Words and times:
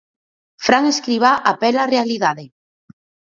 Fran 0.65 0.85
Escribá 0.93 1.31
apela 1.51 1.85
á 1.85 1.91
realidade. 1.95 2.45